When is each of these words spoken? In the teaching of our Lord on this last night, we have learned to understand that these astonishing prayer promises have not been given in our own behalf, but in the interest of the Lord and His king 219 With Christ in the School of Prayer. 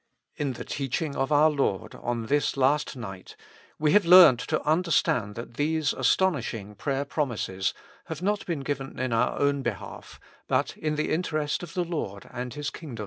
In 0.35 0.53
the 0.53 0.65
teaching 0.65 1.15
of 1.15 1.31
our 1.31 1.51
Lord 1.51 1.93
on 1.93 2.25
this 2.25 2.57
last 2.57 2.95
night, 2.97 3.35
we 3.77 3.91
have 3.91 4.03
learned 4.03 4.39
to 4.39 4.59
understand 4.63 5.35
that 5.35 5.57
these 5.57 5.93
astonishing 5.93 6.73
prayer 6.73 7.05
promises 7.05 7.75
have 8.05 8.19
not 8.23 8.43
been 8.47 8.61
given 8.61 8.97
in 8.97 9.13
our 9.13 9.37
own 9.37 9.61
behalf, 9.61 10.19
but 10.47 10.75
in 10.75 10.95
the 10.95 11.11
interest 11.11 11.61
of 11.61 11.75
the 11.75 11.85
Lord 11.85 12.27
and 12.31 12.31
His 12.31 12.31
king 12.31 12.31
219 12.31 12.31
With 12.31 12.31
Christ 12.31 12.33
in 12.33 12.49
the 12.49 12.65
School 12.65 12.89
of 12.89 12.95
Prayer. 12.95 12.99